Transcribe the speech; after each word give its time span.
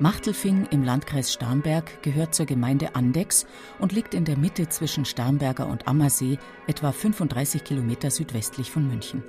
Machtelfing 0.00 0.66
im 0.70 0.82
Landkreis 0.82 1.30
Starnberg 1.30 2.02
gehört 2.02 2.34
zur 2.34 2.46
Gemeinde 2.46 2.94
Andex 2.94 3.46
und 3.78 3.92
liegt 3.92 4.14
in 4.14 4.24
der 4.24 4.38
Mitte 4.38 4.66
zwischen 4.70 5.04
Starnberger 5.04 5.66
und 5.66 5.86
Ammersee, 5.86 6.38
etwa 6.66 6.90
35 6.90 7.64
Kilometer 7.64 8.10
südwestlich 8.10 8.70
von 8.70 8.88
München. 8.88 9.22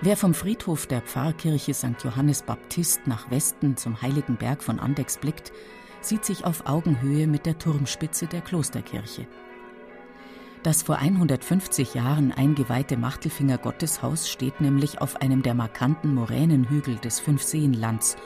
Wer 0.00 0.16
vom 0.16 0.34
Friedhof 0.34 0.88
der 0.88 1.02
Pfarrkirche 1.02 1.72
St. 1.72 2.02
Johannes 2.02 2.42
Baptist 2.42 3.06
nach 3.06 3.30
Westen 3.30 3.76
zum 3.76 4.02
Heiligen 4.02 4.34
Berg 4.34 4.60
von 4.60 4.80
Andex 4.80 5.18
blickt, 5.18 5.52
sieht 6.00 6.24
sich 6.24 6.44
auf 6.44 6.66
Augenhöhe 6.66 7.28
mit 7.28 7.46
der 7.46 7.58
Turmspitze 7.58 8.26
der 8.26 8.40
Klosterkirche. 8.40 9.28
Das 10.64 10.82
vor 10.82 10.96
150 10.96 11.94
Jahren 11.94 12.32
eingeweihte 12.32 12.96
Machtelfinger 12.96 13.58
Gotteshaus 13.58 14.28
steht 14.28 14.60
nämlich 14.60 15.00
auf 15.00 15.22
einem 15.22 15.44
der 15.44 15.54
markanten 15.54 16.12
Moränenhügel 16.12 16.96
des 16.96 17.20
Fünfseenlands 17.20 18.16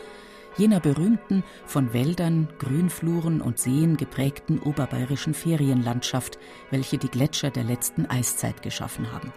jener 0.57 0.81
berühmten, 0.81 1.45
von 1.67 1.93
Wäldern, 1.93 2.49
Grünfluren 2.59 3.41
und 3.41 3.59
Seen 3.59 3.97
geprägten 3.97 4.59
oberbayerischen 4.59 5.35
Ferienlandschaft, 5.35 6.39
welche 6.71 6.99
die 6.99 7.09
Gletscher 7.09 7.51
der 7.51 7.65
letzten 7.65 8.07
Eiszeit 8.07 8.63
geschaffen 8.63 9.13
haben. 9.13 9.33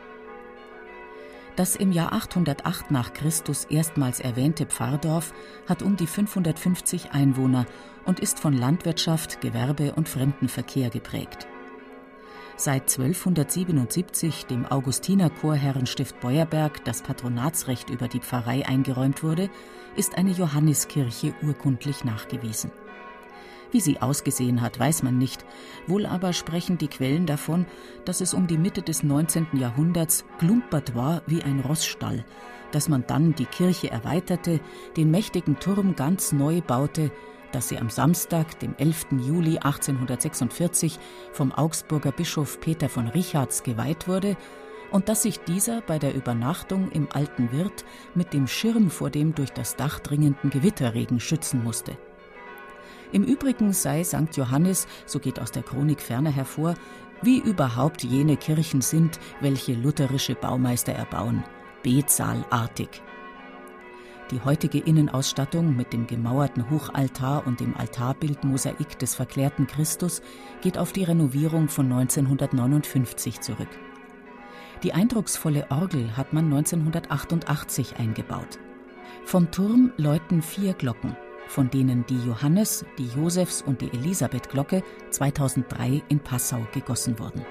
Das 1.55 1.77
im 1.77 1.93
Jahr 1.93 2.11
808 2.11 2.91
nach 2.91 3.13
Christus 3.13 3.65
erstmals 3.65 4.19
erwähnte 4.19 4.65
Pfarrdorf 4.65 5.33
hat 5.67 5.83
um 5.83 5.95
die 5.95 6.07
550 6.07 7.11
Einwohner 7.11 7.65
und 8.03 8.19
ist 8.19 8.39
von 8.39 8.53
Landwirtschaft, 8.53 9.39
Gewerbe 9.39 9.93
und 9.93 10.09
Fremdenverkehr 10.09 10.89
geprägt. 10.89 11.47
Seit 12.57 12.83
1277 12.83 14.45
dem 14.45 14.65
Augustinerchorherrenstift 14.65 16.21
Beuerberg 16.21 16.85
das 16.85 17.01
Patronatsrecht 17.01 17.89
über 17.89 18.07
die 18.07 18.21
Pfarrei 18.21 18.65
eingeräumt 18.65 19.23
wurde, 19.23 19.49
ist 19.97 20.17
eine 20.17 20.31
Johanniskirche 20.31 21.35
urkundlich 21.43 22.05
nachgewiesen. 22.05 22.71
Wie 23.71 23.81
sie 23.81 24.01
ausgesehen 24.01 24.61
hat, 24.61 24.79
weiß 24.79 25.03
man 25.03 25.17
nicht, 25.17 25.43
wohl 25.85 26.05
aber 26.05 26.31
sprechen 26.31 26.77
die 26.77 26.87
Quellen 26.87 27.25
davon, 27.25 27.65
dass 28.05 28.21
es 28.21 28.33
um 28.33 28.47
die 28.47 28.57
Mitte 28.57 28.81
des 28.81 29.03
19. 29.03 29.47
Jahrhunderts 29.53 30.23
glumpert 30.39 30.95
war 30.95 31.23
wie 31.27 31.43
ein 31.43 31.59
Rossstall, 31.59 32.23
dass 32.71 32.87
man 32.87 33.05
dann 33.05 33.35
die 33.35 33.45
Kirche 33.45 33.91
erweiterte, 33.91 34.61
den 34.95 35.11
mächtigen 35.11 35.59
Turm 35.59 35.97
ganz 35.97 36.31
neu 36.31 36.61
baute 36.61 37.11
dass 37.55 37.69
sie 37.69 37.77
am 37.77 37.89
Samstag, 37.89 38.59
dem 38.59 38.75
11. 38.77 39.05
Juli 39.25 39.57
1846, 39.59 40.99
vom 41.31 41.53
Augsburger 41.53 42.11
Bischof 42.11 42.59
Peter 42.59 42.89
von 42.89 43.07
Richards 43.07 43.63
geweiht 43.63 44.09
wurde 44.09 44.35
und 44.91 45.07
dass 45.07 45.21
sich 45.21 45.39
dieser 45.39 45.79
bei 45.79 45.97
der 45.97 46.13
Übernachtung 46.13 46.91
im 46.91 47.07
alten 47.13 47.53
Wirt 47.53 47.85
mit 48.13 48.33
dem 48.33 48.47
Schirm 48.47 48.89
vor 48.89 49.09
dem 49.09 49.33
durch 49.35 49.51
das 49.51 49.77
Dach 49.77 49.99
dringenden 49.99 50.49
Gewitterregen 50.49 51.21
schützen 51.21 51.63
musste. 51.63 51.97
Im 53.13 53.23
Übrigen 53.23 53.71
sei 53.71 54.03
St. 54.03 54.35
Johannes, 54.35 54.85
so 55.05 55.19
geht 55.19 55.39
aus 55.39 55.51
der 55.51 55.63
Chronik 55.63 56.01
ferner 56.01 56.31
hervor, 56.31 56.73
wie 57.21 57.39
überhaupt 57.39 58.03
jene 58.03 58.35
Kirchen 58.35 58.81
sind, 58.81 59.17
welche 59.39 59.75
lutherische 59.75 60.35
Baumeister 60.35 60.91
erbauen, 60.91 61.45
Betsaalartig. 61.83 63.01
Die 64.31 64.41
heutige 64.41 64.79
Innenausstattung 64.79 65.75
mit 65.75 65.93
dem 65.93 66.07
gemauerten 66.07 66.67
Hochaltar 66.71 67.45
und 67.45 67.59
dem 67.59 67.77
Altarbildmosaik 67.77 68.97
des 68.97 69.13
verklärten 69.13 69.67
Christus 69.67 70.23
geht 70.61 70.79
auf 70.79 70.91
die 70.93 71.03
Renovierung 71.03 71.69
von 71.69 71.91
1959 71.91 73.41
zurück. 73.41 73.69
Die 74.81 74.93
eindrucksvolle 74.93 75.67
Orgel 75.69 76.17
hat 76.17 76.33
man 76.33 76.45
1988 76.45 77.97
eingebaut. 77.97 78.57
Vom 79.25 79.51
Turm 79.51 79.91
läuten 79.97 80.41
vier 80.41 80.73
Glocken, 80.73 81.15
von 81.47 81.69
denen 81.69 82.03
die 82.07 82.19
Johannes, 82.25 82.83
die 82.97 83.07
Josefs 83.07 83.61
und 83.61 83.81
die 83.81 83.91
Elisabeth-Glocke 83.93 84.83
2003 85.11 86.01
in 86.09 86.19
Passau 86.19 86.65
gegossen 86.73 87.19
wurden. 87.19 87.45